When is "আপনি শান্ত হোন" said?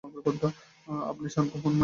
1.11-1.73